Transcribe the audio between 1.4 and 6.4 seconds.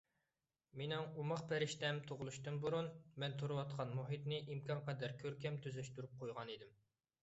پەرىشتەم تۇغۇلۇشتىن بۇرۇن، مەن تۇرۇۋاتقان مۇھىتنى ئىمكانقەدەر كۆركەم تۈزەشتۈرۈپ